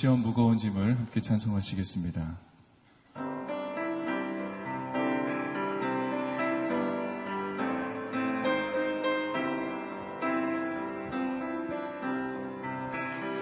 [0.00, 2.38] 지어 무거운 짐을 함께 찬송하시겠습니다.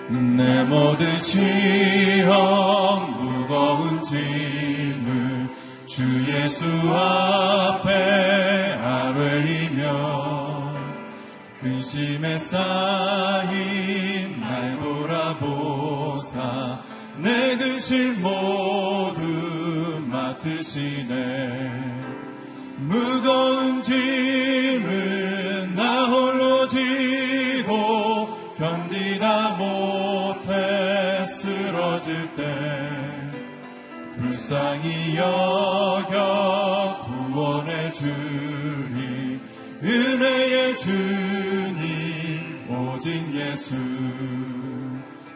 [0.09, 2.33] 내 모든 시험
[3.23, 5.51] 무거운 짐을
[5.85, 7.93] 주 예수 앞에
[8.81, 9.85] 아뢰이며
[11.61, 13.86] 근심에 쌓인
[17.19, 21.87] 내 근심 모두 맡으시네.
[22.79, 32.43] 무거운 짐을 나 홀로 지고 견디다 못해 쓰러질 때
[34.17, 39.41] 불쌍히 여겨 구원해 주리
[39.83, 41.87] 은혜의 주님
[42.71, 43.75] 오직 예수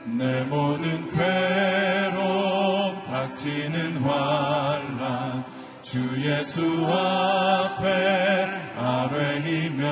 [0.05, 5.45] 내 모든 괴로움 닥치는 환란
[5.83, 8.49] 주 예수 앞에
[8.79, 9.91] 아뢰이며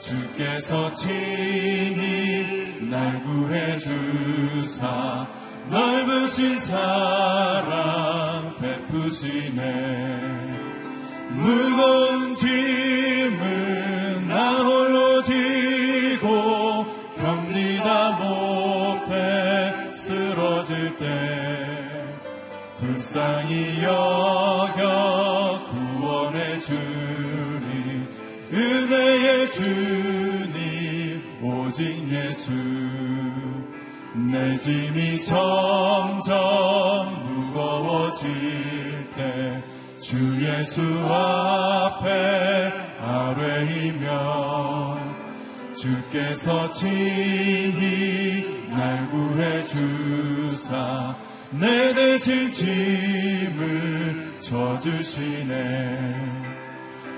[0.00, 5.28] 주께서 친히 날 구해 주사
[5.68, 10.40] 넓으신 사랑 베푸시네.
[11.30, 12.89] 무거운 짐
[21.00, 22.04] 때
[22.78, 28.06] 불쌍히 여겨 구원해 주리
[28.52, 32.52] 은혜의 주님 오직 예수.
[34.30, 36.30] 내 짐이 점점
[37.52, 44.18] 무거워질 때 주 예수 앞에 아뢰이며
[45.76, 51.16] 주께서 친히 날 구해 주사
[51.50, 56.20] 내 대신 짐을 져주시네.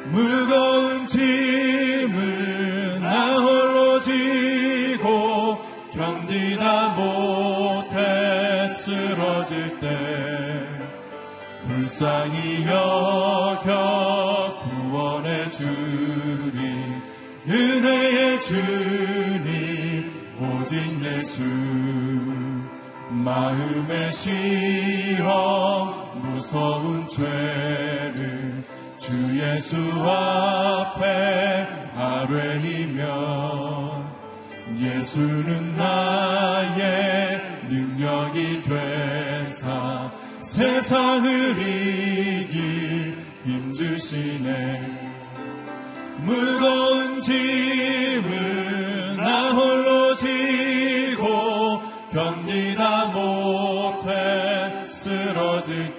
[0.06, 5.58] 무거운 짐을 나 홀로 지고
[5.92, 10.66] 견디다 못해 쓰러질 때
[11.66, 16.62] 불쌍히 여겨 구원해 주리
[17.48, 18.91] 은혜의 오직
[21.22, 21.40] 예수
[23.10, 25.20] 마음의 시험
[26.20, 28.64] 무서운 죄를
[28.98, 33.04] 주 예수 앞에 아뢰이며
[34.76, 45.12] 예수는 나의 능력이 되사 세상을 이길 힘주시네.
[46.24, 48.31] 무거운 짐을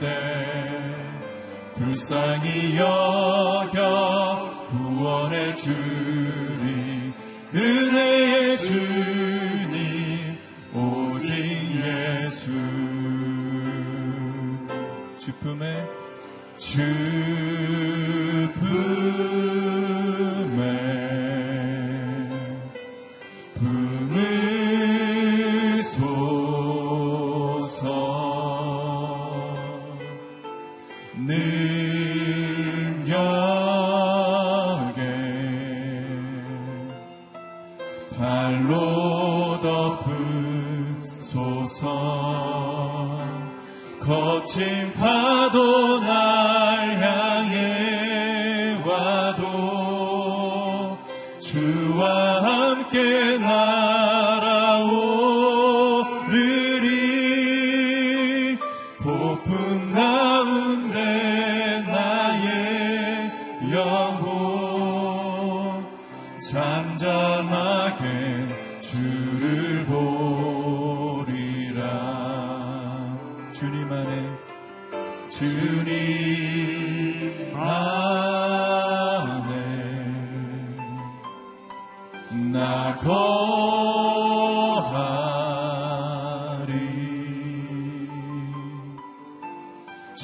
[0.03, 0.95] 때
[1.75, 7.13] 불쌍히 여겨 구원해 주리
[7.55, 10.37] 은혜의 주님
[10.73, 11.33] 오직
[11.85, 12.51] 예수.
[15.19, 15.87] 주품에
[16.57, 16.83] 주품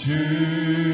[0.10, 0.89] 주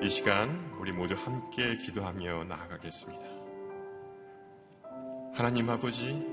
[0.00, 3.24] 이 시간 우리 모두 함께 기도하며 나아가겠습니다.
[5.34, 6.24] 하나님 아버지,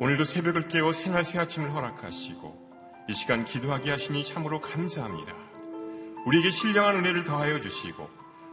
[0.00, 5.34] 오늘도 새벽을 깨워 생활 새 아침을 허락하시고 이 시간 기도하게 하시니 참으로 감사합니다.
[6.24, 8.08] 우리에게 신령한 은혜를 더하여 주시고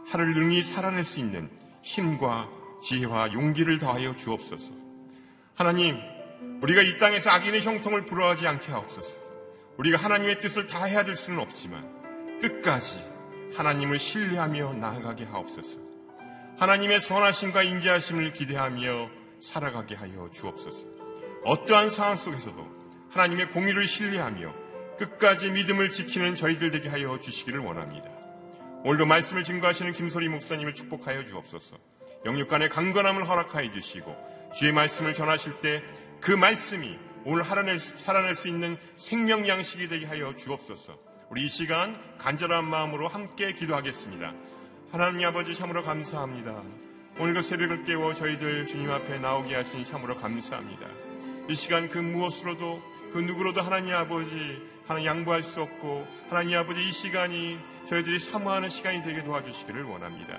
[0.08, 1.48] 하루를 능히 살아낼 수 있는
[1.80, 2.50] 힘과
[2.82, 4.72] 지혜와 용기를 더하여 주옵소서.
[5.54, 5.96] 하나님,
[6.62, 9.16] 우리가 이 땅에서 악인의 형통을 부러워하지 않게 하옵소서.
[9.76, 13.00] 우리가 하나님의 뜻을 다 해야 될 수는 없지만 끝까지
[13.54, 15.78] 하나님을 신뢰하며 나아가게 하옵소서.
[16.58, 19.10] 하나님의 선하심과 인자하심을 기대하며
[19.40, 20.86] 살아가게 하여 주옵소서.
[21.44, 22.66] 어떠한 상황 속에서도
[23.10, 24.52] 하나님의 공의를 신뢰하며
[24.98, 28.08] 끝까지 믿음을 지키는 저희들 되게 하여 주시기를 원합니다.
[28.82, 31.76] 오늘도 말씀을 증거하시는 김소리 목사님을 축복하여 주옵소서.
[32.26, 34.16] 영육간의 강건함을 허락하여 주시고
[34.54, 35.82] 주의 말씀을 전하실 때
[36.20, 40.98] 그 말씀이 오늘 살아낼, 살아낼 수 있는 생명 양식이 되게 하여 주옵소서.
[41.30, 44.32] 우리 이 시간 간절한 마음으로 함께 기도하겠습니다.
[44.90, 46.62] 하나님 아버지 참으로 감사합니다.
[47.18, 50.86] 오늘도 새벽을 깨워 저희들 주님 앞에 나오게 하신 참으로 감사합니다.
[51.50, 52.82] 이 시간 그 무엇으로도
[53.12, 59.02] 그 누구로도 하나님 아버지 하나님 양보할 수 없고 하나님 아버지 이 시간이 저희들이 사모하는 시간이
[59.02, 60.38] 되게 도와주시기를 원합니다.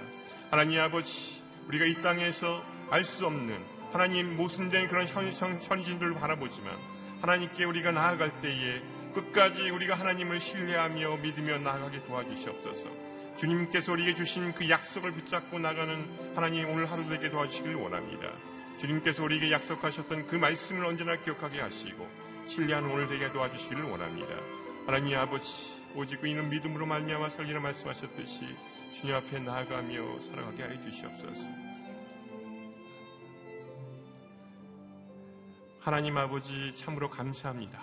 [0.49, 6.13] 하나님 아버지 우리가 이 땅에서 알 수 없는 하나님 모순된 그런 현, 현, 현 진들을
[6.13, 6.75] 바라보지만
[7.21, 8.81] 하나님께 우리가 나아갈 때에
[9.13, 12.89] 끝까지 우리가 하나님을 신뢰하며 믿으며 나아가게 도와주시옵소서.
[13.38, 16.06] 주님께서 우리에게 주신 그 약속을 붙잡고 나가는
[16.36, 18.30] 하나님 오늘 하루 되게 도와주시길 원합니다.
[18.80, 22.07] 주님께서 우리에게 약속하셨던 그 말씀을 언제나 기억하게 하시고
[22.47, 24.35] 신뢰하는 오늘 되게 도와주시기를 원합니다.
[24.85, 28.42] 하나님 아버지 오직 이는 믿음으로 말미암아 살리라 말씀하셨듯이
[28.94, 31.69] 주님 앞에 나아가며 살아가게 하여 주시옵소서.
[35.79, 37.79] 하나님 아버지 참으로 감사합니다.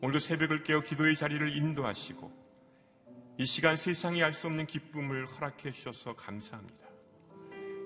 [0.00, 2.30] 오늘도 새벽을 깨어 기도의 자리를 인도하시고
[3.38, 6.86] 이 시간 세상이 알 수 없는 기쁨을 허락해 주셔서 감사합니다.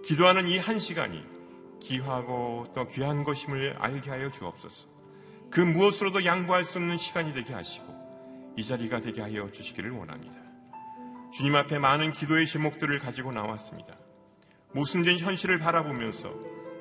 [0.05, 1.25] 기도하는 이 한 시간이
[1.81, 4.89] 귀하고 또 귀한 것임을 알게 하여 주옵소서.
[5.51, 10.35] 그 무엇으로도 양보할 수 없는 시간이 되게 하시고 이 자리가 되게 하여 주시기를 원합니다.
[11.33, 13.97] 주님 앞에 많은 기도의 제목들을 가지고 나왔습니다.
[14.73, 16.33] 모순된 현실을 바라보면서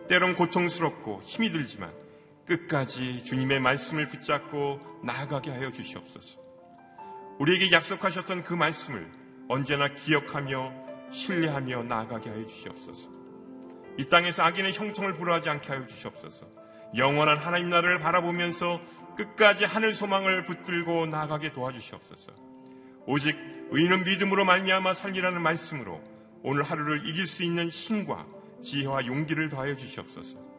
[0.09, 2.02] 때론 고통스럽고 힘이 들지만
[2.45, 6.39] 끝까지 주님의 말씀을 붙잡고 나아가게 하여 주시옵소서.
[7.39, 9.09] 우리에게 약속하셨던 그 말씀을
[9.47, 10.73] 언제나 기억하며
[11.11, 13.09] 신뢰하며 나아가게 하여 주시옵소서.
[13.97, 16.47] 이 땅에서 악인의 형통을 불허하지 않게 하여 주시옵소서.
[16.95, 18.81] 영원한 하나님 나라를 바라보면서
[19.15, 22.31] 끝까지 하늘 소망을 붙들고 나아가게 도와주시옵소서.
[23.05, 23.37] 오직
[23.71, 26.01] 의인은 믿음으로 말미암아 살리라는 말씀으로
[26.41, 28.25] 오늘 하루를 이길 수 있는 힘과
[28.61, 30.52] 지혜와 용기를 더하여 주시옵소서.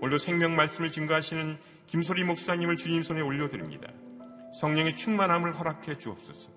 [0.00, 3.88] 오늘도 생명 말씀을 증거하시는 김소리 목사님을 주님 손에 올려드립니다.
[4.60, 6.50] 성령의 충만함을 허락해 주옵소서.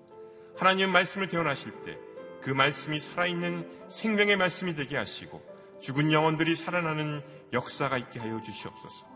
[0.56, 2.10] 하나님의 말씀을 대원하실 때
[2.42, 5.42] 그 말씀이 살아있는 생명의 말씀이 되게 하시고
[5.80, 9.06] 죽은 영혼들이 살아나는 역사가 있게 하여 주시옵소서.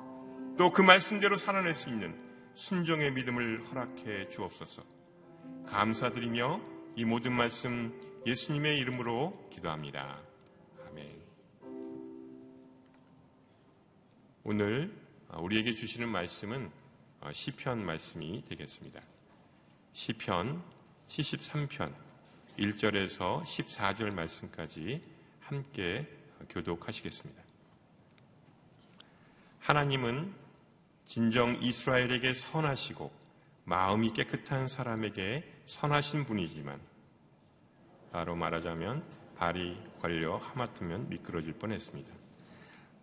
[0.57, 2.15] 또 그 말씀대로 살아낼 수 있는
[2.55, 4.83] 순종의 믿음을 허락해 주옵소서.
[5.67, 6.61] 감사드리며
[6.97, 7.93] 이 모든 말씀
[8.27, 10.21] 예수님의 이름으로 기도합니다.
[14.47, 14.95] 오늘
[15.39, 16.71] 우리에게 주시는 말씀은
[17.33, 19.01] 시편 말씀이 되겠습니다.
[19.95, 20.63] 시편
[21.07, 21.95] 73편
[22.59, 25.01] 1절에서 14절 말씀까지
[25.41, 26.07] 함께
[26.51, 27.43] 교독하시겠습니다.
[29.61, 30.35] 하나님은
[31.07, 33.11] 진정 이스라엘에게 선하시고
[33.65, 36.79] 마음이 깨끗한 사람에게 선하신 분이지만
[38.13, 39.03] 바로 말하자면
[39.39, 42.24] 발이 걸려 하마터면 미끄러질 뻔했습니다.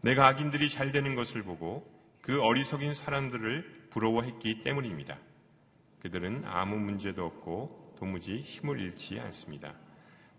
[0.02, 1.88] 내가 악인들이 잘 되는 것을 보고
[2.22, 5.18] 그 어리석인 사람들을 부러워했기 때문입니다.
[6.02, 9.74] 그들은 아무 문제도 없고 도무지 힘을 잃지 않습니다.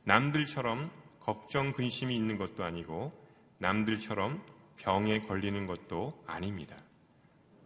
[0.05, 0.91] 남들처럼
[1.21, 3.13] 걱정, 근심이 있는 것도 아니고
[3.59, 4.43] 남들처럼
[4.77, 6.77] 병에 걸리는 것도 아닙니다.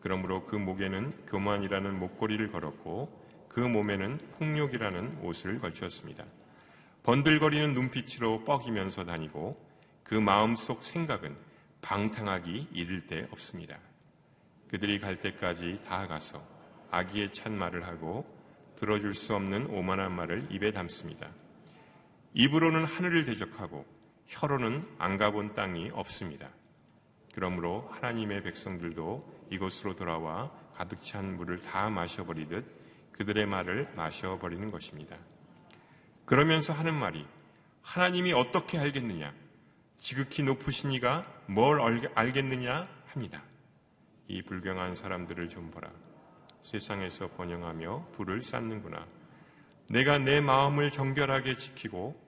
[0.01, 6.25] 그러므로 그 목에는 교만이라는 목걸이를 걸었고 그 몸에는 폭력이라는 옷을 걸쳤습니다.
[7.05, 9.59] 번들거리는 눈빛으로 뻐기면서 다니고
[10.03, 11.35] 그 마음속 생각은
[11.83, 13.79] 방탕하기 이를 데 없습니다.
[14.69, 16.45] 그들이 갈 때까지 다 가서
[16.91, 18.27] 아기의 찬말을 하고
[18.77, 21.31] 들어줄 수 없는 오만한 말을 입에 담습니다.
[22.35, 23.87] 입으로는 하늘을 대적하고
[24.27, 26.51] 혀로는 안 가본 땅이 없습니다.
[27.35, 35.17] 그러므로 하나님의 백성들도 이곳으로 돌아와 가득 찬 물을 다 마셔버리듯 그들의 말을 마셔버리는 것입니다.
[36.25, 37.25] 그러면서 하는 말이
[37.83, 39.33] 하나님이 어떻게 알겠느냐?
[39.99, 41.81] 지극히 높으신 이가 뭘
[42.15, 42.89] 알겠느냐?
[43.07, 43.43] 합니다.
[44.29, 45.91] 이 불경한 사람들을 좀 보라.
[46.63, 49.07] 세상에서 번영하며 불을 쌓는구나.
[49.89, 52.21] 내가 내 마음을 정결하게 지키고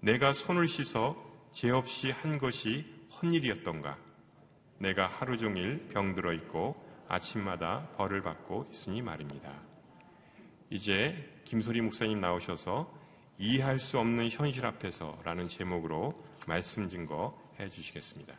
[0.00, 1.16] 내가 손을 씻어
[1.52, 3.98] 죄 없이 한 것이 헛일이었던가?
[4.78, 6.76] 내가 하루 종일 병들어 있고
[7.08, 9.52] 아침마다 벌을 받고 있으니 말입니다.
[10.70, 12.92] 이제 김소리 목사님 나오셔서
[13.38, 18.34] 이해할 수 없는 현실 앞에서라는 제목으로 말씀 증거 해 주시겠습니다.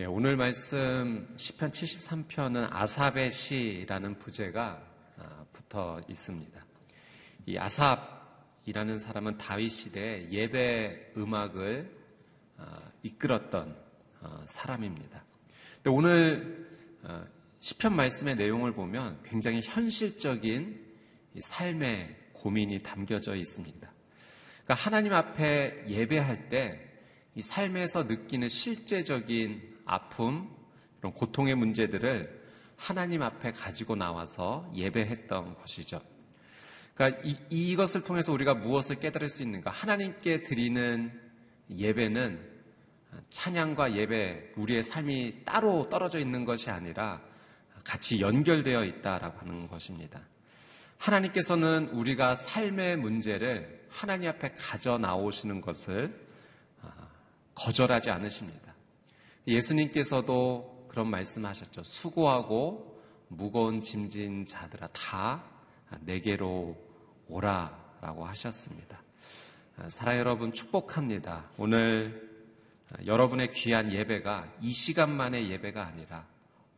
[0.00, 4.82] 예, 오늘 말씀 10편 73편은 아삽의 시라는 부제가
[5.18, 6.64] 아, 붙어 있습니다.
[7.46, 11.94] 이 아삽이라는 사람은 다윗 시대 예배 음악을
[12.56, 13.76] 아, 이끌었던
[14.22, 15.24] 어, 사람입니다.
[15.82, 16.70] 근데 오늘
[17.62, 20.78] 10편 어, 말씀의 내용을 보면 굉장히 현실적인
[21.40, 23.90] 삶의 고민이 담겨져 있습니다.
[24.64, 26.92] 그러니까 하나님 앞에 예배할 때
[27.34, 30.50] 이 삶에서 느끼는 실제적인 아픔,
[31.00, 32.42] 이런 고통의 문제들을
[32.76, 36.00] 하나님 앞에 가지고 나와서 예배했던 것이죠.
[36.94, 39.70] 그러니까 이, 이것을 통해서 우리가 무엇을 깨달을 수 있는가?
[39.70, 41.10] 하나님께 드리는
[41.70, 42.52] 예배는
[43.30, 47.22] 찬양과 예배, 우리의 삶이 따로 떨어져 있는 것이 아니라
[47.84, 50.20] 같이 연결되어 있다라고 하는 것입니다.
[50.98, 56.28] 하나님께서는 우리가 삶의 문제를 하나님 앞에 가져 나오시는 것을
[56.82, 57.08] 아,
[57.54, 58.74] 거절하지 않으십니다.
[59.46, 61.82] 예수님께서도 그런 말씀하셨죠.
[61.82, 65.42] 수고하고 무거운 짐진 자들아 다
[66.00, 66.76] 내게로
[67.28, 69.02] 오라라고 하셨습니다.
[69.88, 71.50] 사랑 여러분 축복합니다.
[71.56, 72.30] 오늘
[73.06, 76.26] 여러분의 귀한 예배가 이 시간만의 예배가 아니라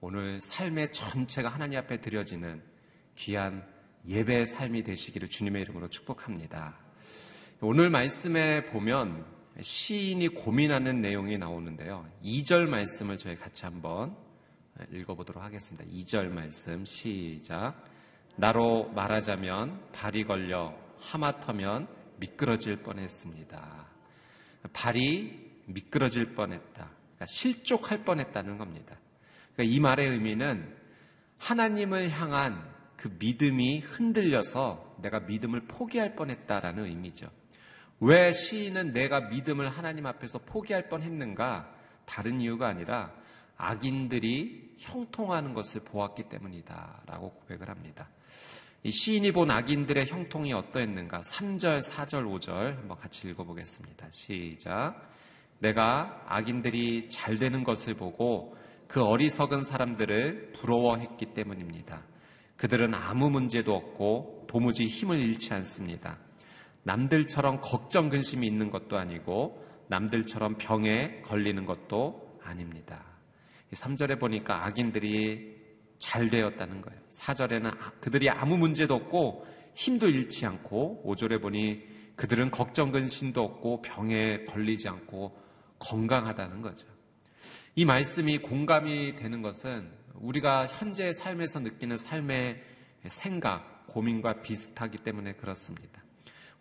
[0.06, 2.62] 오늘 삶의 전체가 하나님 앞에 드려지는
[3.16, 3.66] 귀한
[4.06, 6.78] 예배의 삶이 되시기를 주님의 이름으로 축복합니다.
[7.62, 9.25] 오늘 말씀에 보면
[9.58, 12.06] 시인이 고민하는 내용이 나오는데요.
[12.23, 14.14] 2절 말씀을 저희 같이 한번
[14.92, 15.90] 읽어보도록 하겠습니다.
[15.90, 17.82] 2절 말씀 시작.
[18.37, 23.87] 나로 말하자면 발이 걸려 하마터면 미끄러질 뻔했습니다.
[24.75, 26.90] 발이 미끄러질 뻔했다.
[26.90, 28.99] 그러니까 실족할 뻔했다는 겁니다.
[29.54, 30.75] 그러니까 이 말의 의미는
[31.38, 37.28] 하나님을 향한 그 믿음이 흔들려서 내가 믿음을 포기할 뻔했다라는 의미죠.
[38.00, 41.70] 왜 시인은 내가 믿음을 하나님 앞에서 포기할 뻔 했는가?
[42.06, 43.12] 다른 이유가 아니라
[43.56, 47.02] 악인들이 형통하는 것을 보았기 때문이다.
[47.06, 48.08] 라고 고백을 합니다.
[48.82, 51.20] 이 시인이 본 악인들의 형통이 어떠했는가?
[51.20, 54.08] 3절, 4절, 5절 한번 같이 읽어보겠습니다.
[54.11, 55.11] 시작.
[55.61, 58.56] 내가 악인들이 잘 되는 것을 보고
[58.94, 62.04] 그 어리석은 사람들을 부러워했기 때문입니다.
[62.56, 66.16] 그들은 아무 문제도 없고 도무지 힘을 잃지 않습니다.
[66.84, 73.02] 남들처럼 걱정 근심이 있는 것도 아니고 남들처럼 병에 걸리는 것도 아닙니다.
[73.72, 75.56] 3절에 보니까 악인들이
[75.98, 77.00] 잘 되었다는 거예요.
[77.10, 81.82] 4절에는 아, 그들이 아무 문제도 없고 힘도 잃지 않고 5절에 보니
[82.14, 85.36] 그들은 걱정 근심도 없고 병에 걸리지 않고
[85.80, 86.93] 건강하다는 거죠.
[87.76, 92.62] 이 말씀이 공감이 되는 것은 우리가 현재 삶에서 느끼는 삶의
[93.09, 96.02] 생각, 고민과 비슷하기 때문에 그렇습니다.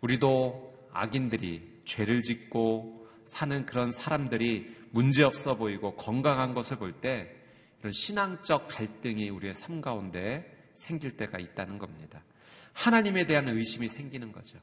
[0.00, 7.30] 우리도 악인들이 죄를 짓고 사는 그런 사람들이 문제없어 보이고 건강한 것을 볼 때
[7.78, 12.24] 이런 신앙적 갈등이 우리의 삶 가운데 생길 때가 있다는 겁니다.
[12.72, 14.58] 하나님에 대한 의심이 생기는 거죠.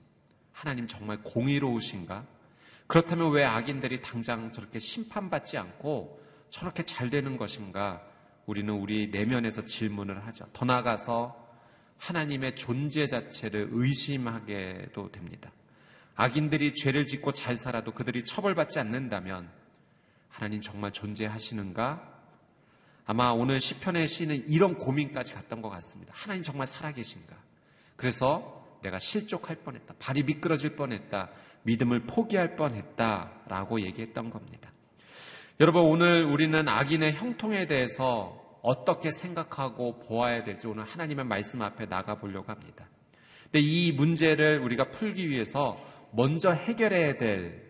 [0.52, 2.28] 하나님 정말 공의로우신가?
[2.88, 6.20] 그렇다면 왜 악인들이 당장 저렇게 심판받지 않고
[6.52, 8.04] 저렇게 잘 되는 것인가?
[8.46, 10.46] 우리는 우리 내면에서 질문을 하죠.
[10.54, 11.36] 더 나아가서
[11.98, 15.52] 하나님의 존재 자체를 의심하게도 됩니다.
[16.16, 19.50] 악인들이 죄를 짓고 잘 살아도 그들이 처벌받지 않는다면
[20.30, 22.10] 하나님 정말 존재하시는가?
[23.06, 26.14] 아마 오늘 시편의 시는 이런 고민까지 갔던 것 같습니다.
[26.16, 27.36] 하나님 정말 살아계신가?
[27.96, 29.96] 그래서 내가 실족할 뻔했다.
[30.00, 31.30] 발이 미끄러질 뻔했다.
[31.64, 33.44] 믿음을 포기할 뻔했다.
[33.48, 34.71] 라고 얘기했던 겁니다.
[35.62, 42.16] 여러분, 오늘 우리는 악인의 형통에 대해서 어떻게 생각하고 보아야 될지 오늘 하나님의 말씀 앞에 나가
[42.16, 42.90] 보려고 합니다.
[43.44, 45.80] 근데 이 문제를 우리가 풀기 위해서
[46.14, 47.62] 먼저 해결해야 될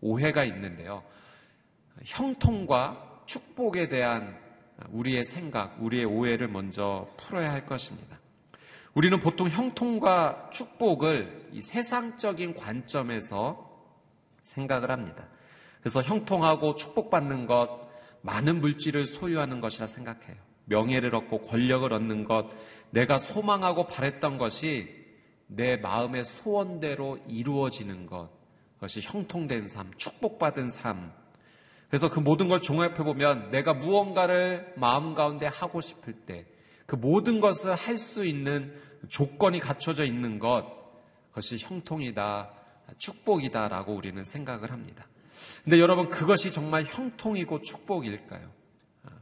[0.00, 1.02] 오해가 있는데요.
[2.06, 4.34] 형통과 축복에 대한
[4.88, 8.18] 우리의 생각, 우리의 오해를 먼저 풀어야 할 것입니다.
[8.94, 13.78] 우리는 보통 형통과 축복을 이 세상적인 관점에서
[14.42, 15.28] 생각을 합니다.
[15.86, 17.86] 그래서 형통하고 축복받는 것,
[18.22, 20.34] 많은 물질을 소유하는 것이라 생각해요.
[20.64, 22.48] 명예를 얻고 권력을 얻는 것,
[22.90, 24.88] 내가 소망하고 바랬던 것이
[25.46, 28.30] 내 마음의 소원대로 이루어지는 것,
[28.74, 31.12] 그것이 형통된 삶, 축복받은 삶.
[31.86, 36.46] 그래서 그 모든 걸 종합해 보면 내가 무언가를 마음 가운데 하고 싶을 때
[36.86, 38.74] 그 모든 것을 할 수 있는
[39.08, 40.64] 조건이 갖춰져 있는 것,
[41.28, 42.50] 그것이 형통이다,
[42.98, 45.06] 축복이다라고 우리는 생각을 합니다.
[45.64, 48.48] 근데 여러분, 그것이 정말 형통이고 축복일까요?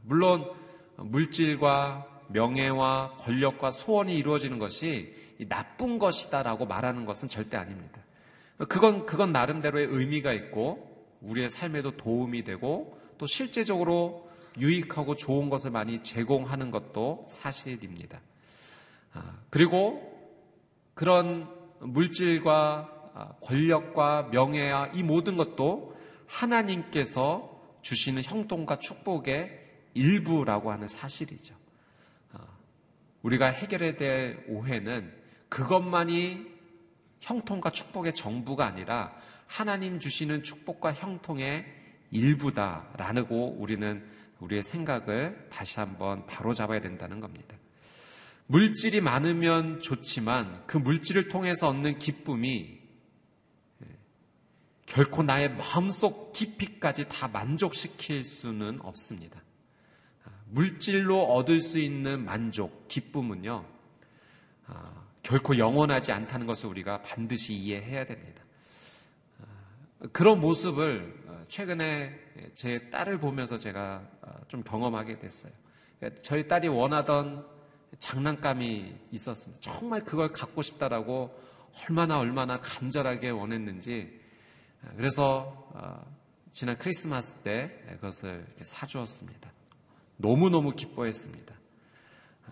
[0.03, 0.49] 물론,
[0.97, 5.15] 물질과 명예와 권력과 소원이 이루어지는 것이
[5.49, 8.01] 나쁜 것이다라고 말하는 것은 절대 아닙니다.
[8.69, 16.01] 그건, 그건 나름대로의 의미가 있고, 우리의 삶에도 도움이 되고, 또 실제적으로 유익하고 좋은 것을 많이
[16.01, 18.21] 제공하는 것도 사실입니다.
[19.13, 20.13] 아, 그리고
[20.93, 25.94] 그런 물질과 아, 권력과 명예와 이 모든 것도
[26.27, 29.63] 하나님께서 주시는 형통과 축복의
[29.93, 31.55] 일부라고 하는 사실이죠.
[32.33, 32.39] 아,
[33.21, 35.13] 우리가 해결해야 될 오해는
[35.49, 36.55] 그것만이
[37.21, 39.15] 형통과 축복의 정부가 아니라
[39.47, 41.65] 하나님 주시는 축복과 형통의
[42.11, 44.05] 일부다라고 우리는
[44.39, 47.55] 우리의 생각을 다시 한번 바로잡아야 된다는 겁니다.
[48.47, 52.84] 물질이 많으면 좋지만 그 물질을 통해서 얻는 기쁨이 예,
[54.85, 59.41] 결코 나의 마음속 깊이까지 다 만족시킬 수는 없습니다.
[60.25, 63.65] 아, 물질로 얻을 수 있는 만족, 기쁨은요,
[64.67, 68.43] 아, 결코 영원하지 않다는 것을 우리가 반드시 이해해야 됩니다.
[69.41, 72.19] 아, 그런 모습을 어, 최근에
[72.53, 75.51] 제 딸을 보면서 제가 어, 좀 경험하게 됐어요.
[76.21, 77.43] 저희 딸이 원하던
[77.99, 79.61] 장난감이 있었습니다.
[79.61, 81.35] 정말 그걸 갖고 싶다라고
[81.81, 84.24] 얼마나 얼마나 간절하게 원했는지
[84.95, 86.05] 그래서 어,
[86.51, 89.51] 지난 크리스마스 때 그것을 사주었습니다.
[90.17, 91.53] 너무너무 기뻐했습니다.
[92.47, 92.51] 아,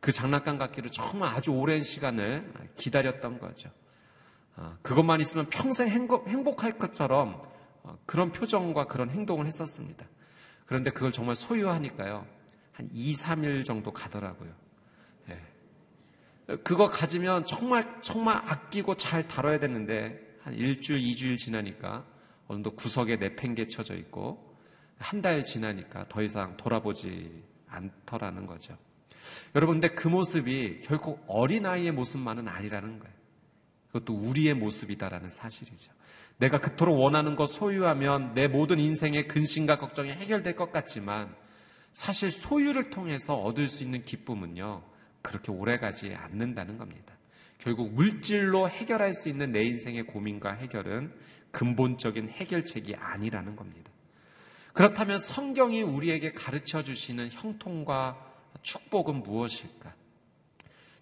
[0.00, 3.70] 그 장난감 갖기를 정말 아주 오랜 시간을 기다렸던 거죠.
[4.56, 7.42] 아, 그것만 있으면 평생 행복 할 것처럼
[7.82, 10.06] 어, 그런 표정과 그런 행동을 했었습니다.
[10.64, 12.26] 그런데 그걸 정말 소유하니까요.
[12.72, 14.66] 한 2, 3일 정도 가더라고요.
[16.62, 22.06] 그거 가지면 정말 정말 아끼고 잘 다뤄야 되는데 한 일주일, 이주일 지나니까
[22.46, 24.56] 어느 정도 구석에 내팽개쳐져 있고
[24.96, 28.78] 한 달 지나니까 더 이상 돌아보지 않더라는 거죠.
[29.56, 33.14] 여러분, 근데 그 모습이 결국 어린아이의 모습만은 아니라는 거예요.
[33.88, 35.92] 그것도 우리의 모습이다라는 사실이죠.
[36.38, 41.34] 내가 그토록 원하는 것 소유하면 내 모든 인생의 근심과 걱정이 해결될 것 같지만
[41.92, 44.84] 사실 소유를 통해서 얻을 수 있는 기쁨은요,
[45.22, 47.15] 그렇게 오래 가지 않는다는 겁니다.
[47.66, 51.12] 결국 물질로 해결할 수 있는 내 인생의 고민과 해결은
[51.50, 53.90] 근본적인 해결책이 아니라는 겁니다.
[54.72, 58.24] 그렇다면 성경이 우리에게 가르쳐 주시는 형통과
[58.62, 59.92] 축복은 무엇일까?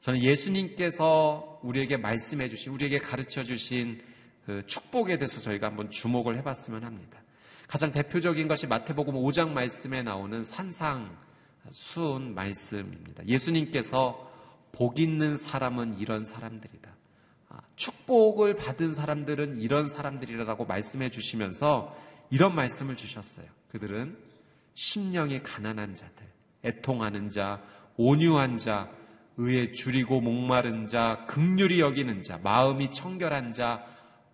[0.00, 4.00] 저는 예수님께서 우리에게 말씀해 주신, 우리에게 가르쳐 주신
[4.46, 7.20] 그 축복에 대해서 저희가 한번 주목을 해봤으면 합니다.
[7.68, 11.14] 가장 대표적인 것이 마태복음 5장 말씀에 나오는 산상
[11.70, 13.26] 수은 말씀입니다.
[13.26, 14.32] 예수님께서
[14.74, 16.90] 복 있는 사람은 이런 사람들이다.
[17.50, 21.96] 아, 축복을 받은 사람들은 이런 사람들이라고 말씀해 주시면서
[22.30, 23.46] 이런 말씀을 주셨어요.
[23.68, 24.18] 그들은
[24.74, 26.26] 심령이 가난한 자들,
[26.64, 27.62] 애통하는 자,
[27.96, 28.90] 온유한 자,
[29.36, 33.84] 의에 줄이고 목마른 자, 극률이 여기는 자, 마음이 청결한 자,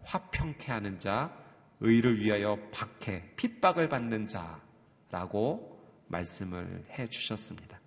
[0.04, 1.34] 화평케 하는 자,
[1.80, 7.78] 의를 위하여 박해, 핍박을 받는 자라고 말씀을 해 주셨습니다.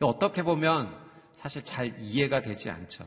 [0.00, 1.11] 어떻게 보면
[1.42, 3.04] 사실 잘 이해가 되지 않죠.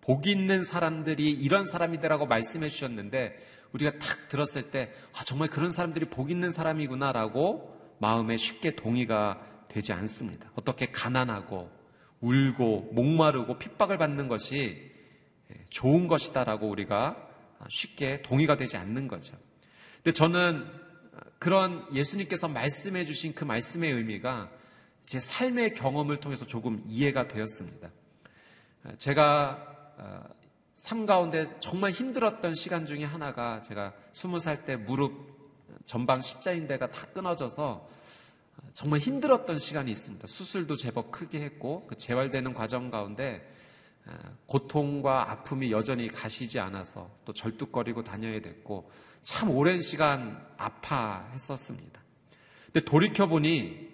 [0.00, 3.36] 복 있는 사람들이 이런 사람이다라고 말씀해 주셨는데
[3.72, 9.92] 우리가 탁 들었을 때 아, 정말 그런 사람들이 복 있는 사람이구나라고 마음에 쉽게 동의가 되지
[9.92, 10.48] 않습니다.
[10.54, 11.70] 어떻게 가난하고
[12.20, 14.92] 울고 목마르고 핍박을 받는 것이
[15.70, 17.16] 좋은 것이다라고 우리가
[17.68, 19.36] 쉽게 동의가 되지 않는 거죠.
[19.96, 20.68] 근데 저는
[21.40, 24.50] 그런 예수님께서 말씀해 주신 그 말씀의 의미가
[25.04, 27.90] 제 삶의 경험을 통해서 조금 이해가 되었습니다.
[28.98, 30.22] 제가 어,
[30.74, 35.30] 삶 가운데 정말 힘들었던 시간 중에 하나가 제가 스무 살 때 무릎
[35.86, 37.88] 전방 십자인대가 다 끊어져서
[38.74, 40.26] 정말 힘들었던 시간이 있습니다.
[40.26, 43.48] 수술도 제법 크게 했고 그 재활되는 과정 가운데
[44.06, 44.12] 어,
[44.46, 48.90] 고통과 아픔이 여전히 가시지 않아서 또 절뚝거리고 다녀야 됐고
[49.22, 52.00] 참 오랜 시간 아파했었습니다.
[52.66, 53.91] 근데 돌이켜 보니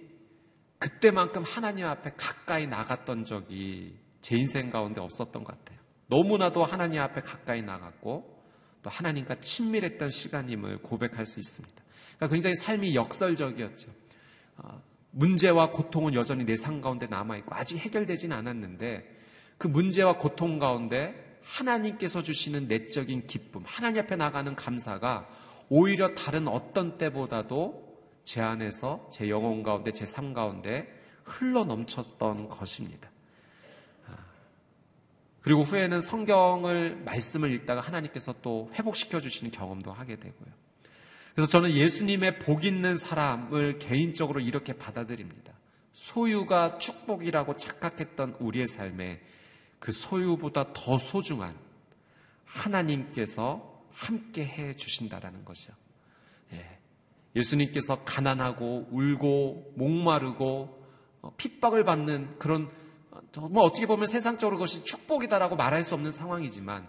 [0.78, 5.78] 그때만큼 하나님 앞에 가까이 나갔던 적이 제 인생 가운데 없었던 것 같아요.
[6.06, 8.38] 너무나도 하나님 앞에 가까이 나갔고
[8.82, 11.82] 또 하나님과 친밀했던 시간임을 고백할 수 있습니다.
[12.16, 13.90] 그러니까 굉장히 삶이 역설적이었죠.
[14.58, 19.16] 어, 문제와 고통은 여전히 내 삶 가운데 남아있고 아직 해결되진 않았는데
[19.58, 25.28] 그 문제와 고통 가운데 하나님께서 주시는 내적인 기쁨, 하나님 앞에 나가는 감사가
[25.68, 27.87] 오히려 다른 어떤 때보다도
[28.28, 30.86] 제 안에서 제 영혼 가운데 제 삶 가운데
[31.24, 33.10] 흘러 넘쳤던 것입니다.
[34.06, 34.16] 아,
[35.40, 40.52] 그리고 후에는 성경을 말씀을 읽다가 하나님께서 또 회복시켜 주시는 경험도 하게 되고요.
[41.34, 45.54] 그래서 저는 예수님의 복 있는 사람을 개인적으로 이렇게 받아들입니다.
[45.92, 49.22] 소유가 축복이라고 착각했던 우리의 삶에
[49.78, 51.56] 그 소유보다 더 소중한
[52.44, 55.74] 하나님께서 함께 해 주신다라는 것이요.
[56.52, 56.77] 예.
[57.38, 60.78] 예수님께서 가난하고 울고 목마르고
[61.22, 62.70] 어, 핍박을 받는 그런
[63.32, 66.88] 정말 어떻게 보면 세상적으로 그것이 축복이다라고 말할 수 없는 상황이지만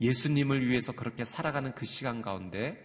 [0.00, 2.78] 예수님을 위해서 그렇게 살아가는 그 시간 가운데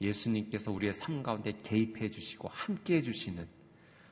[0.00, 3.46] 예수님께서 우리의 삶 가운데 개입해 주시고 함께 해 주시는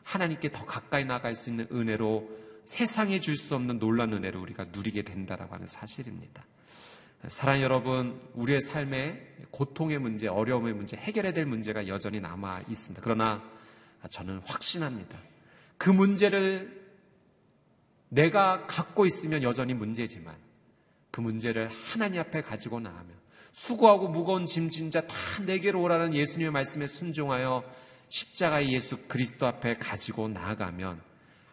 [0.03, 2.29] 하나님께 더 가까이 나갈 수 있는 은혜로
[2.65, 6.45] 세상에 줄 수 없는 놀라운 은혜를 우리가 누리게 된다라고 하는 사실입니다.
[7.29, 13.03] 사랑 여러분, 우리의 삶에 고통의 문제, 어려움의 문제, 해결해야 될 문제가 여전히 남아 있습니다.
[13.05, 13.43] 그러나
[14.09, 15.19] 저는 확신합니다.
[15.77, 16.81] 그 문제를
[18.09, 20.35] 내가 갖고 있으면 여전히 문제지만
[21.11, 23.21] 그 문제를 하나님 앞에 가지고 나가면
[23.53, 27.65] 수고하고 무거운 짐진 자 다 내게로 오라는 예수님의 말씀에 순종하여
[28.09, 31.01] 십자가의 예수 그리스도 앞에 가지고 나아가면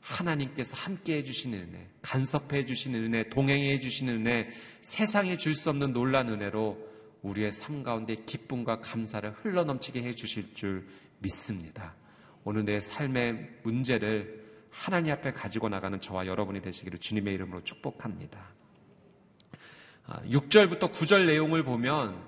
[0.07, 4.49] 하나님께서 함께 해주시는 은혜, 간섭해 주시는 은혜, 동행해 주시는 은혜,
[4.81, 6.77] 세상에 줄 수 없는 놀란 은혜로
[7.23, 10.87] 우리의 삶 가운데 기쁨과 감사를 흘러넘치게 해 주실 줄
[11.19, 11.95] 믿습니다.
[12.45, 18.39] 오늘 내 삶의 문제를 하나님 앞에 가지고 나가는 저와 여러분이 되시기를 주님의 이름으로 축복합니다.
[20.07, 22.23] 6절부터 아, 9절 내용을 보면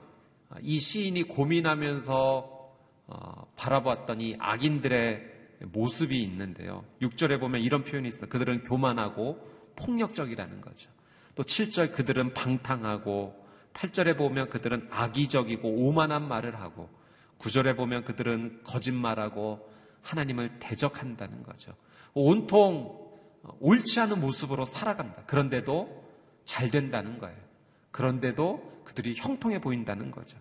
[0.50, 2.60] 아, 이 시인이 고민하면서
[3.08, 6.86] 어, 바라보았던 이 악인들의 모습이 있는데요.
[7.02, 8.32] 6절에 보면 이런 표현이 있습니다.
[8.32, 10.90] 그들은 교만하고 폭력적이라는 거죠.
[11.36, 16.90] 또 7절 그들은 방탕하고 8절에 보면 그들은 악의적이고 오만한 말을 하고
[17.40, 19.70] 9절에 보면 그들은 거짓말하고
[20.02, 21.74] 하나님을 대적한다는 거죠.
[22.14, 23.10] 온통
[23.60, 25.24] 옳지 않은 모습으로 살아간다.
[25.26, 26.10] 그런데도
[26.44, 27.38] 잘 된다는 거예요.
[27.92, 30.38] 그런데도 그들이 형통해 보인다는 거죠.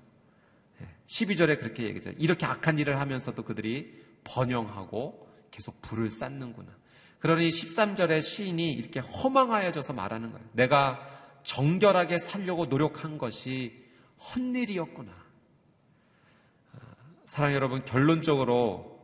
[1.06, 2.10] 12절에 예, 그렇게 얘기죠.
[2.18, 6.76] 이렇게 악한 일을 하면서도 그들이 번영하고 계속 불을 쌓는구나.
[7.20, 10.46] 그러니 13절에 시인이 이렇게 허망하여져서 말하는 거예요.
[10.52, 11.00] 내가
[11.42, 13.84] 정결하게 살려고 노력한 것이
[14.18, 15.12] 헛일이었구나.
[16.74, 16.78] 아,
[17.26, 19.00] 사랑 여러분, 결론적으로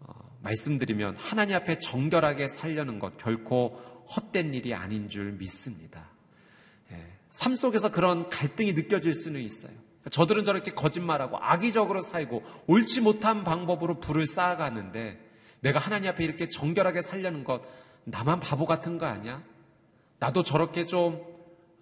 [0.00, 3.80] 어, 말씀드리면 하나님 앞에 정결하게 살려는 것 결코
[4.14, 6.08] 헛된 일이 아닌 줄 믿습니다.
[6.92, 9.72] 예, 삶 속에서 그런 갈등이 느껴질 수는 있어요.
[10.10, 15.18] 저들은 저렇게 거짓말하고 악의적으로 살고 옳지 못한 방법으로 불을 쌓아가는데
[15.60, 17.62] 내가 하나님 앞에 이렇게 정결하게 살려는 것
[18.04, 19.42] 나만 바보 같은 거 아니야?
[20.18, 21.24] 나도 저렇게 좀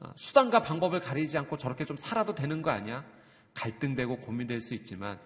[0.00, 3.04] 어, 수단과 방법을 가리지 않고 저렇게 좀 살아도 되는 거 아니야?
[3.54, 5.18] 갈등되고 고민될 수 있지만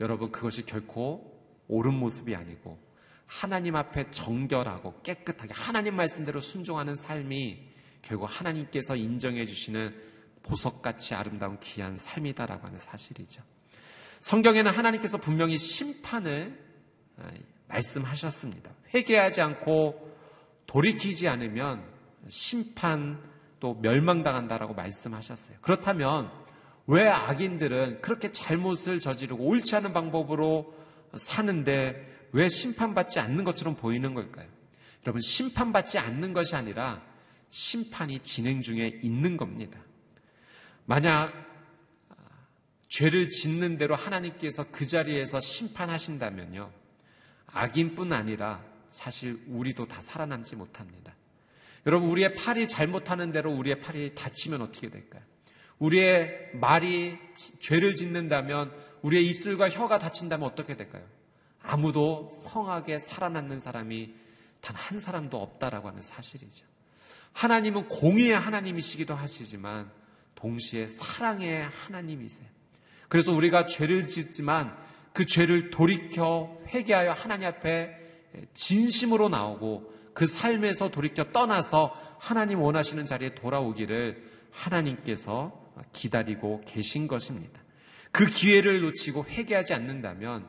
[0.00, 2.78] 여러분 그것이 결코 옳은 모습이 아니고
[3.26, 7.68] 하나님 앞에 정결하고 깨끗하게 하나님 말씀대로 순종하는 삶이
[8.02, 9.94] 결국 하나님께서 인정해 주시는
[10.48, 13.42] 보석같이 아름다운 귀한 삶이다라고 하는 사실이죠.
[14.20, 16.58] 성경에는 하나님께서 분명히 심판을
[17.18, 17.30] 아,
[17.68, 18.70] 말씀하셨습니다.
[18.94, 20.16] 회개하지 않고
[20.66, 21.84] 돌이키지 않으면
[22.28, 23.22] 심판
[23.60, 25.58] 또 멸망당한다라고 말씀하셨어요.
[25.60, 26.30] 그렇다면
[26.86, 30.74] 왜 악인들은 그렇게 잘못을 저지르고 옳지 않은 방법으로
[31.14, 34.46] 사는데 왜 심판받지 않는 것처럼 보이는 걸까요?
[35.04, 37.02] 여러분, 심판받지 않는 것이 아니라
[37.50, 39.78] 심판이 진행 중에 있는 겁니다.
[40.88, 41.34] 만약
[42.08, 42.14] 아,
[42.88, 46.70] 죄를 짓는 대로 하나님께서 그 자리에서 심판하신다면요.
[47.48, 51.14] 악인뿐 아니라 사실 우리도 다 살아남지 못합니다.
[51.84, 55.22] 여러분, 우리의 팔이 잘못하는 대로 우리의 팔이 다치면 어떻게 될까요?
[55.78, 57.18] 우리의 말이
[57.60, 58.72] 죄를 짓는다면
[59.02, 61.04] 우리의 입술과 혀가 다친다면 어떻게 될까요?
[61.60, 64.14] 아무도 성하게 살아남는 사람이
[64.62, 66.64] 단 한 사람도 없다라고 하는 사실이죠.
[67.34, 69.90] 하나님은 공의의 하나님이시기도 하시지만
[70.38, 72.46] 동시에 사랑의 하나님이세요.
[73.08, 74.76] 그래서 우리가 죄를 짓지만
[75.12, 77.90] 그 죄를 돌이켜 회개하여 하나님 앞에
[78.54, 84.22] 진심으로 나오고 그 삶에서 돌이켜 떠나서 하나님 원하시는 자리에 돌아오기를
[84.52, 87.60] 하나님께서 기다리고 계신 것입니다.
[88.12, 90.46] 그 기회를 놓치고 회개하지 않는다면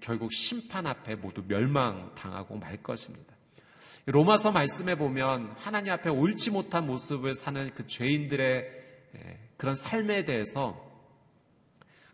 [0.00, 3.34] 결국 심판 앞에 모두 멸망당하고 말 것입니다.
[4.06, 8.81] 로마서 말씀에 보면 하나님 앞에 옳지 못한 모습을 사는 그 죄인들의
[9.56, 10.90] 그런 삶에 대해서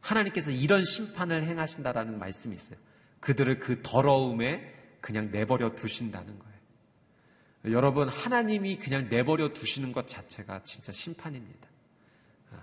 [0.01, 2.79] 하나님께서 이런 심판을 행하신다라는 말씀이 있어요.
[3.21, 6.49] 그들을 그 더러움에 그냥 내버려 두신다는 거예요.
[7.77, 11.69] 여러분, 하나님이 그냥 내버려 두시는 것 자체가 진짜 심판입니다.
[12.53, 12.63] 아,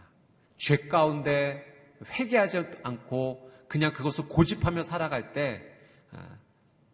[0.58, 1.64] 죄 가운데
[2.10, 5.62] 회개하지 않고 그냥 그것을 고집하며 살아갈 때
[6.12, 6.38] 아,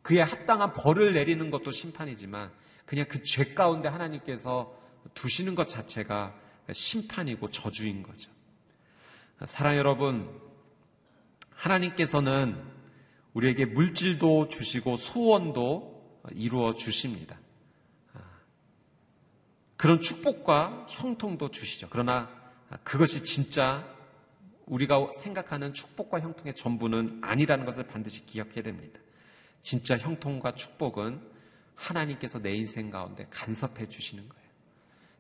[0.02, 2.52] 그의 합당한 벌을 내리는 것도 심판이지만
[2.86, 4.76] 그냥 그 죄 가운데 하나님께서
[5.14, 6.36] 두시는 것 자체가
[6.72, 8.30] 심판이고 저주인 거죠.
[9.46, 10.30] 사랑 여러분,
[11.52, 12.62] 하나님께서는
[13.34, 17.40] 우리에게 물질도 주시고 소원도 이루어 주십니다.
[19.78, 21.88] 그런 축복과 형통도 주시죠.
[21.90, 22.30] 그러나
[22.84, 23.88] 그것이 진짜
[24.66, 29.00] 우리가 생각하는 축복과 형통의 전부는 아니라는 것을 반드시 기억해야 됩니다.
[29.64, 31.22] 진짜 형통과 축복은
[31.76, 34.46] 하나님께서 내 인생 가운데 간섭해 주시는 거예요.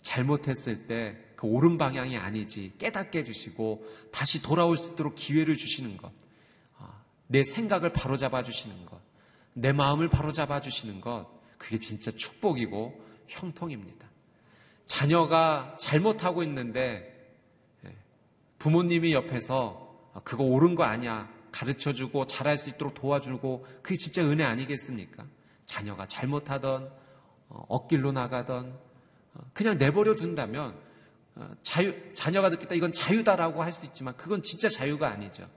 [0.01, 6.11] 잘못했을 때 그 옳은 방향이 아니지 깨닫게 해주시고 다시 돌아올 수 있도록 기회를 주시는 것.
[6.77, 9.01] 아, 내 생각을 바로잡아 주시는 것.
[9.53, 11.25] 내 마음을 바로잡아 주시는 것.
[11.57, 14.07] 그게 진짜 축복이고 형통입니다.
[14.85, 17.33] 자녀가 잘못하고 있는데
[17.87, 17.95] 예,
[18.59, 21.27] 부모님이 옆에서 아, 그거 옳은 거 아니야.
[21.51, 25.25] 가르쳐 주고 잘할 수 있도록 도와주고 그게 진짜 은혜 아니겠습니까?
[25.65, 26.93] 자녀가 잘못하던
[27.49, 28.79] 어, 억길로 나가던
[29.33, 30.90] 어, 그냥 내버려 둔다면 어,
[31.61, 35.49] 자유, 자녀가 듣겠다 이건 자유다라고 할 수 있지만 그건 진짜 자유가 아니죠.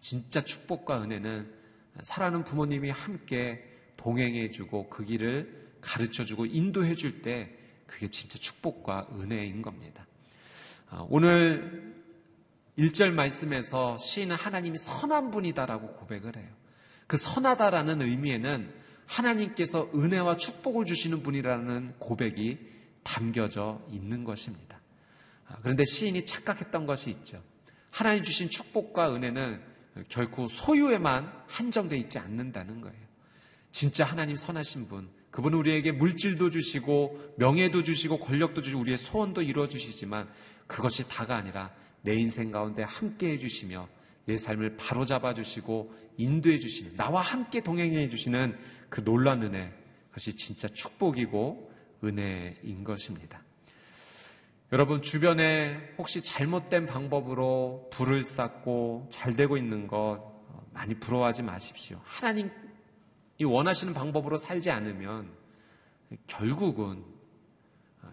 [0.00, 1.52] 진짜 축복과 은혜는
[2.02, 3.62] 사랑하는 부모님이 함께
[3.96, 7.54] 동행해주고 그 길을 가르쳐주고 인도해줄 때
[7.86, 10.06] 그게 진짜 축복과 은혜인 겁니다.
[10.90, 11.94] 어, 오늘
[12.78, 16.48] 1절 말씀에서 시인은 하나님이 선한 분이다라고 고백을 해요.
[17.06, 18.72] 그 선하다라는 의미에는
[19.06, 22.58] 하나님께서 은혜와 축복을 주시는 분이라는 고백이
[23.02, 24.79] 담겨져 있는 것입니다.
[25.50, 27.42] 아, 그런데 시인이 착각했던 것이 있죠.
[27.90, 29.60] 하나님 주신 축복과 은혜는
[30.08, 33.10] 결코 소유에만 한정되어 있지 않는다는 거예요.
[33.72, 39.68] 진짜 하나님 선하신 분, 그분은 우리에게 물질도 주시고 명예도 주시고 권력도 주시고 우리의 소원도 이루어
[39.68, 40.28] 주시지만
[40.66, 43.88] 그것이 다가 아니라 내 인생 가운데 함께 해 주시며
[44.24, 48.56] 내 삶을 바로잡아 주시고 인도해 주시는 나와 함께 동행해 주시는
[48.88, 49.72] 그 놀란 은혜
[50.08, 53.42] 그것이 진짜 축복이고 은혜인 것입니다.
[54.72, 60.22] 여러분 주변에 혹시 잘못된 방법으로 불을 쌓고 잘 되고 있는 것
[60.72, 62.00] 많이 부러워하지 마십시오.
[62.04, 62.50] 하나님
[63.38, 65.28] 이 원하시는 방법으로 살지 않으면
[66.28, 67.04] 결국은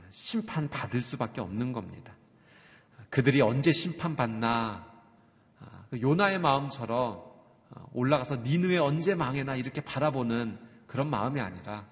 [0.09, 2.15] 심판 받을 수밖에 없는 겁니다.
[3.11, 4.91] 그들이 언제 심판 받나
[5.91, 7.23] 그 요나의 마음처럼
[7.93, 11.85] 올라가서 니느에 언제 망해나 이렇게 바라보는 그런 마음이 아니라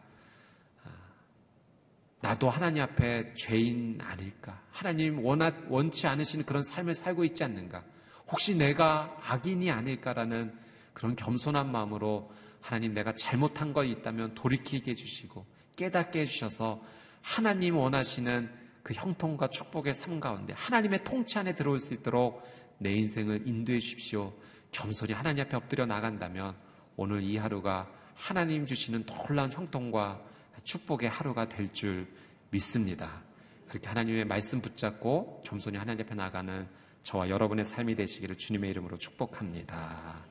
[2.26, 4.60] 나도 하나님 앞에 죄인 아닐까?
[4.72, 7.84] 하나님 원하, 원치 않으시는 그런 삶을 살고 있지 않는가?
[8.28, 10.52] 혹시 내가 악인이 아닐까라는
[10.94, 16.82] 그런 겸손한 마음으로 하나님 내가 잘못한 거 있다면 돌이키게 해주시고 깨닫게 해주셔서
[17.22, 18.50] 하나님 원하시는
[18.82, 22.42] 그 형통과 축복의 삶 가운데 하나님의 통치 안에 들어올 수 있도록
[22.80, 24.34] 내 인생을 인도해 주십시오.
[24.72, 26.56] 겸손히 하나님 앞에 엎드려 나간다면
[26.96, 30.20] 오늘 이 하루가 하나님 주시는 놀라운 형통과
[30.66, 32.08] 축복의 하루가 될 줄
[32.50, 33.22] 믿습니다.
[33.68, 36.68] 그렇게 하나님의 말씀 붙잡고 겸손히 하나님 앞에 나가는
[37.04, 40.26] 저와 여러분의 삶이 되시기를 주님의 이름으로 축복합니다.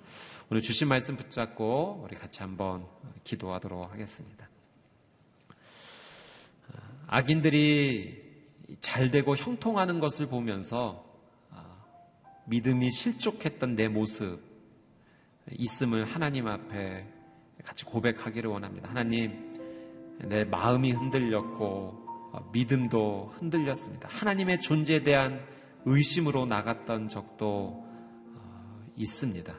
[0.51, 2.87] 오늘 주신 말씀 붙잡고 우리 같이 한번
[3.25, 4.49] 기도하도록 하겠습니다.
[7.07, 8.25] 악인들이
[8.81, 11.05] 잘 되고 형통하는 것을 보면서
[11.51, 11.85] 아,
[12.47, 14.40] 믿음이 실족했던 내 모습
[15.51, 17.07] 있음을 하나님 앞에
[17.62, 18.88] 같이 고백하기를 원합니다.
[18.88, 19.54] 하나님,
[20.29, 24.09] 내 마음이 흔들렸고 어, 믿음도 흔들렸습니다.
[24.11, 25.45] 하나님의 존재에 대한
[25.85, 27.85] 의심으로 나갔던 적도
[28.35, 29.55] 어, 있습니다.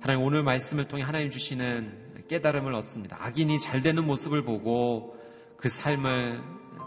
[0.00, 3.16] 하나님 오늘 말씀을 통해 하나님 주시는 깨달음을 얻습니다.
[3.20, 5.16] 악인이 잘 되는 모습을 보고
[5.56, 6.40] 그 삶을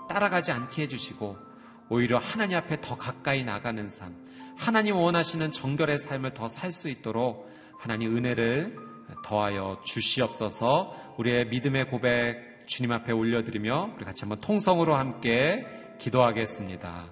[0.08, 1.38] 따라가지 않게 해주시고
[1.90, 4.16] 오히려 하나님 앞에 더 가까이 나가는 삶,
[4.58, 8.76] 하나님 원하시는 정결의 삶을 더 살 수 있도록 하나님 은혜를
[9.26, 15.66] 더하여 주시옵소서 우리의 믿음의 고백 주님 앞에 올려드리며 우리 같이 한번 통성으로 함께
[15.98, 17.08] 기도하겠습니다.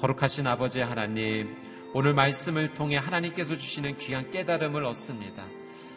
[0.00, 1.56] 거룩하신 아버지 하나님,
[1.92, 5.44] 오늘 말씀을 통해 하나님께서 주시는 귀한 깨달음을 얻습니다.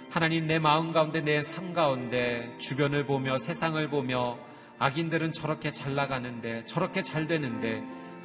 [0.09, 4.39] 하나님 내 마음 가운데 내 삶 가운데 주변을 보며 세상을 보며
[4.79, 7.83] 악인들은 저렇게 잘 나가는데 저렇게 잘 되는데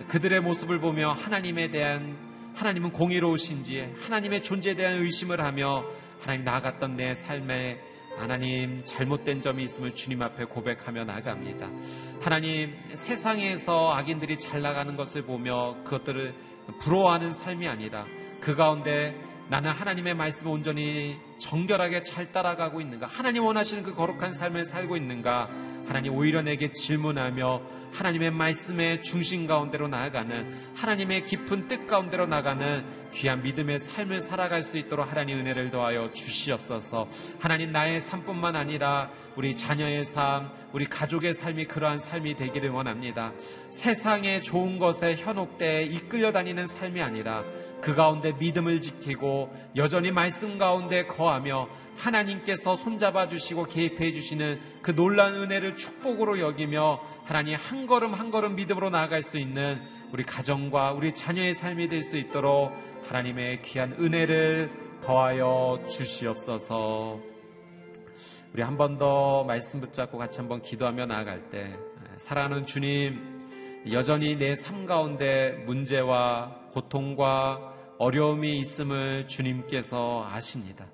[0.09, 2.16] 그들의 모습을 보며 하나님에 대한
[2.55, 5.85] 하나님은 공의로우신지 하나님의 존재에 대한 의심을 하며
[6.20, 7.79] 하나님 나아갔던 내 삶에
[8.18, 11.68] 하나님 잘못된 점이 있음을 주님 앞에 고백하며 나갑니다.
[12.20, 16.35] 하나님 세상에서 악인들이 잘 나가는 것을 보며 그것들을
[16.81, 18.04] 부러워하는 삶이 아니라
[18.40, 19.14] 그 가운데
[19.48, 23.07] 나는 하나님의 말씀을 온전히 정결하게 잘 따라가고 있는가?
[23.07, 25.48] 하나님 원하시는 그 거룩한 삶을 살고 있는가?
[25.88, 33.42] 하나님 오히려 내게 질문하며 하나님의 말씀의 중심 가운데로 나아가는 하나님의 깊은 뜻 가운데로 나가는 귀한
[33.42, 37.09] 믿음의 삶을 살아갈 수 있도록 하나님 은혜를 더하여 주시옵소서.
[37.40, 43.33] 하나님 나의 삶뿐만 아니라 우리 자녀의 삶, 우리 가족의 삶이 그러한 삶이 되기를 원합니다.
[43.70, 47.44] 세상의 좋은 것에 현혹돼 이끌려 다니는 삶이 아니라
[47.81, 51.66] 그 가운데 믿음을 지키고 여전히 말씀 가운데 거하며
[51.99, 58.55] 하나님께서 손잡아 주시고 개입해 주시는 그 놀라운 은혜를 축복으로 여기며 하나님 한 걸음 한 걸음
[58.57, 59.79] 믿음으로 나아갈 수 있는
[60.13, 62.73] 우리 가정과 우리 자녀의 삶이 될 수 있도록
[63.09, 64.71] 하나님의 귀한 은혜를
[65.03, 67.19] 더하여 주시옵소서.
[68.55, 71.77] 우리 한 번 더 말씀 붙잡고 같이 한번 기도하며 나아갈 때
[72.17, 73.19] 사랑하는 주님
[73.93, 80.87] 여전히 내 삶 가운데 문제와 고통과 어려움이 있음을 주님께서 아십니다.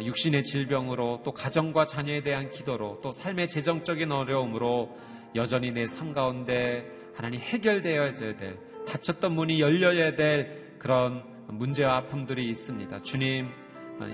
[0.00, 4.96] 육신의 질병으로 또 가정과 자녀에 대한 기도로 또 삶의 재정적인 어려움으로
[5.34, 6.84] 여전히 내 삶 가운데
[7.14, 13.02] 하나님 해결되어야 될 닫혔던 문이 열려야 될 그런 문제와 아픔들이 있습니다.
[13.02, 13.48] 주님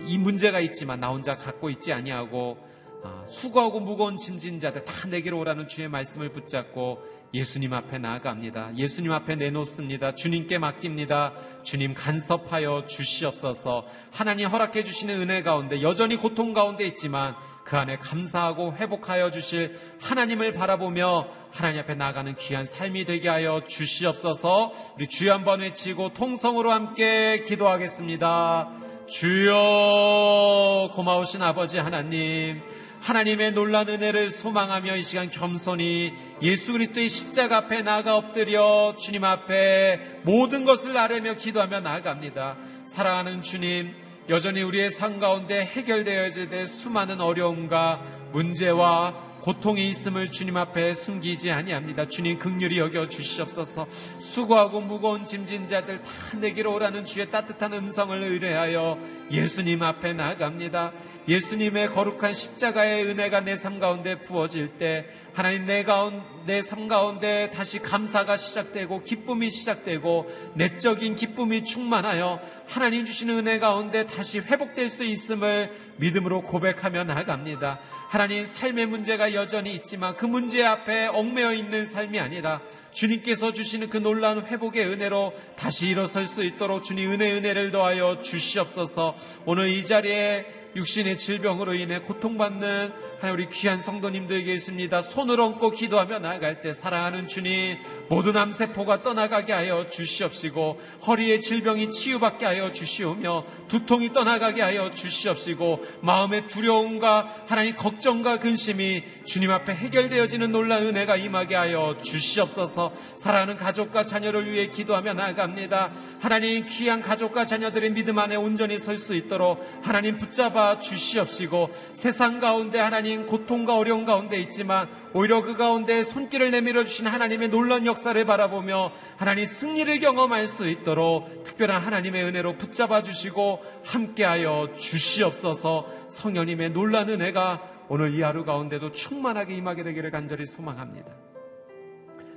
[0.07, 2.57] 이 문제가 있지만 나 혼자 갖고 있지 아니하고
[3.03, 7.01] 아, 수고하고 무거운 짐진 자들 다 내게로 오라는 주의 말씀을 붙잡고
[7.35, 8.77] 예수님 앞에 나아갑니다.
[8.77, 10.15] 예수님 앞에 내놓습니다.
[10.15, 11.33] 주님께 맡깁니다.
[11.65, 13.85] 주님 간섭하여 주시옵소서.
[14.13, 20.53] 하나님 허락해 주시는 은혜 가운데 여전히 고통 가운데 있지만 그 안에 감사하고 회복하여 주실 하나님을
[20.53, 24.73] 바라보며 하나님 앞에 나가는 귀한 삶이 되게 하여 주시옵소서.
[24.95, 28.71] 우리 주여 한번 외치고 통성으로 함께 기도하겠습니다.
[29.09, 32.63] 주여 고마우신 아버지 하나님
[33.05, 40.23] 하나님의 놀란 은혜를 소망하며 이 시간 겸손히 예수 그리스도의 십자가 앞에 나가 엎드려 주님 앞에
[40.23, 42.57] 모든 것을 아뢰며 기도하며 나아갑니다.
[42.87, 43.95] 사랑하는 주님,
[44.31, 48.01] 여전히 우리의 삶 가운데 해결되어야 될 수많은 어려움과
[48.33, 52.09] 문제와 고통이 있음을 주님 앞에 숨기지 아니합니다.
[52.09, 53.87] 주님 극률이 여겨 주시옵소서.
[54.19, 58.99] 수고하고 무거운 짐진 자들 다 내게로 오라는 주의 따뜻한 음성을 의뢰하여
[59.31, 60.93] 예수님 앞에 나아갑니다.
[61.29, 67.79] 예수님의 거룩한 십자가의 은혜가 내 삶 가운데 부어질 때 하나님 내 가운 내삶 가운데 다시
[67.79, 75.71] 감사가 시작되고 기쁨이 시작되고 내적인 기쁨이 충만하여 하나님 주시는 은혜 가운데 다시 회복될 수 있음을
[75.99, 77.79] 믿음으로 고백하며 나갑니다.
[78.15, 82.61] 하나님 삶의 문제가 여전히 있지만 그 문제 앞에 얽매여 있는 삶이 아니라
[82.93, 89.17] 주님께서 주시는 그 놀라운 회복의 은혜로 다시 일어설 수 있도록 주님 은혜 은혜를 더하여 주시옵소서.
[89.47, 90.47] 오늘 이 자리에
[90.77, 95.03] 육신의 질병으로 인해 고통받는 하나님 우리 귀한 성도님들 계십니다.
[95.03, 102.45] 손을 얹고 기도하며 나아갈 때 사랑하는 주님 모든 암세포가 떠나가게 하여 주시옵시고 허리의 질병이 치유받게
[102.45, 110.89] 하여 주시오며 두통이 떠나가게 하여 주시옵시고 마음의 두려움과 하나님 걱정과 근심이 주님 앞에 해결되어지는 놀라운
[110.89, 115.93] 은혜가 임하게 하여 주시옵소서 사랑하는 가족과 자녀를 위해 기도하며 나아갑니다.
[116.21, 122.79] 하나님 귀한 가족과 자녀들의 믿음 안에 온전히 설 수 있도록 하나님 붙잡아 주시옵시고 세상 가운데
[122.79, 128.93] 하나님 고통과 어려움 가운데 있지만 오히려 그 가운데 손길을 내밀어 주신 하나님의 놀라운 역사를 바라보며
[129.17, 137.74] 하나님 승리를 경험할 수 있도록 특별한 하나님의 은혜로 붙잡아 주시고 함께하여 주시옵소서 성령님의 놀라운 은혜가
[137.87, 141.13] 오늘 이 하루 가운데도 충만하게 임하게 되기를 간절히 소망합니다.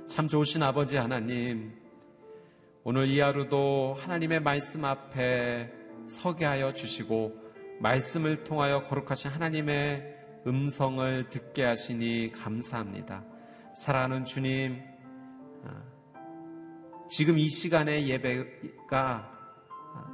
[0.06, 1.72] 참 좋으신 아버지 하나님,
[2.84, 5.72] 오늘 이 하루도 하나님의 말씀 앞에
[6.06, 7.34] 서게 하여 주시고,
[7.80, 13.24] 말씀을 통하여 거룩하신 하나님의 음성을 듣게 하시니 감사합니다.
[13.74, 14.82] 사랑하는 주님,
[15.64, 15.82] 아,
[17.08, 19.38] 지금 이 시간의 예배가
[19.94, 20.08] 아,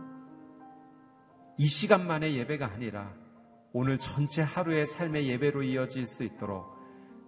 [1.58, 3.23] 이 시간만의 예배가 아니라
[3.76, 6.78] 오늘 전체 하루의 삶의 예배로 이어질 수 있도록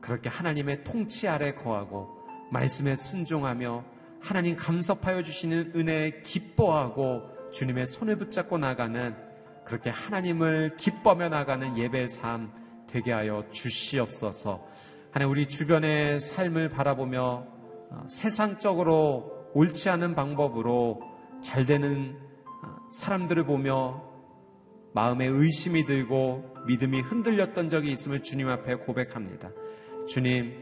[0.01, 2.09] 그렇게 하나님의 통치 아래 거하고
[2.53, 3.85] 말씀에 순종하며
[4.21, 9.17] 하나님 감섭하여 주시는 은혜에 기뻐하고 주님의 손을 붙잡고 나가는
[9.65, 12.53] 그렇게 하나님을 기뻐하며 나가는 예배 삶
[12.87, 14.65] 되게 하여 주시옵소서.
[15.11, 17.45] 하나님 우리 주변의 삶을 바라보며
[17.91, 21.01] 어, 세상적으로 옳지 않은 방법으로
[21.43, 22.17] 잘 되는
[22.63, 24.16] 어, 사람들을 보며
[24.97, 29.51] 마음에 의심이 들고 믿음이 흔들렸던 적이 있음을 주님 앞에 고백합니다.
[30.09, 30.55] 주님,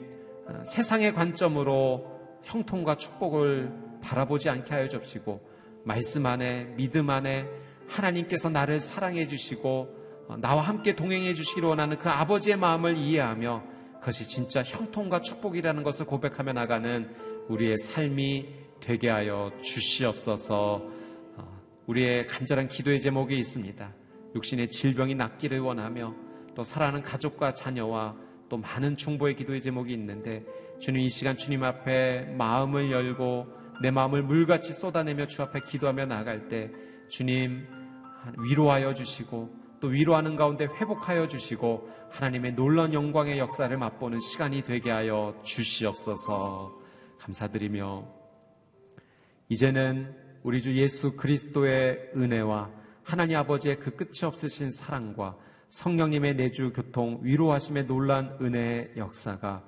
[0.49, 2.05] 어, 세상의 관점으로
[2.43, 3.72] 형통과 축복을
[4.03, 5.41] 바라보지 않게 하여 주시고
[5.85, 7.47] 말씀 안에 믿음 안에
[7.87, 13.62] 하나님께서 나를 사랑해 주시고 어, 나와 함께 동행해 주시기를 원하는 그 아버지의 마음을 이해하며
[14.01, 17.09] 그것이 진짜 형통과 축복이라는 것을 고백하며 나가는
[17.49, 18.49] 우리의 삶이
[18.80, 20.82] 되게 하여 주시옵소서
[21.37, 24.04] 어, 우리의 간절한 기도의 제목이 있습니다.
[24.35, 26.14] 육신의 질병이 낫기를 원하며
[26.55, 28.16] 또 사랑하는 가족과 자녀와
[28.49, 30.45] 또 많은 중보의 기도의 제목이 있는데
[30.80, 33.47] 주님 이 시간 주님 앞에 마음을 열고
[33.82, 36.70] 내 마음을 물같이 쏟아내며 주 앞에 기도하며 나갈 때
[37.09, 37.66] 주님
[38.39, 45.39] 위로하여 주시고 또 위로하는 가운데 회복하여 주시고 하나님의 놀라운 영광의 역사를 맛보는 시간이 되게 하여
[45.45, 46.80] 주시옵소서.
[47.18, 48.07] 감사드리며
[49.49, 52.70] 이제는 우리 주 예수 그리스도의 은혜와
[53.05, 55.37] 하나님 아버지의 그 끝이 없으신 사랑과
[55.69, 59.63] 성령님의 내주 교통 위로하심의 놀란 은혜의 역사가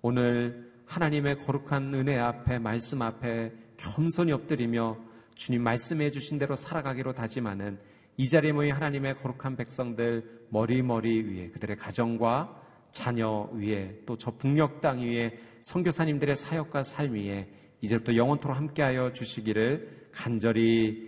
[0.00, 4.96] 오늘 하나님의 거룩한 은혜 앞에 말씀 앞에 겸손히 엎드리며
[5.34, 7.78] 주님 말씀해 주신 대로 살아가기로 다짐하는
[8.16, 14.80] 이 자리에 모인 하나님의 거룩한 백성들 머리머리 위에 그들의 가정과 자녀 위에 또 저 북녘
[14.80, 17.48] 땅 위에 선교사님들의 사역과 삶 위에
[17.82, 21.07] 이제부터 영원토록 함께하여 주시기를 간절히